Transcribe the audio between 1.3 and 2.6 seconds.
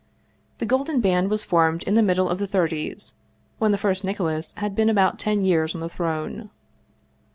formed in the middle of the